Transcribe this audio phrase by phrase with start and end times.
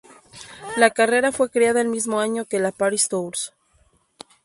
[0.77, 3.53] La carrera fue creada el mismo año que la Paris-Tours.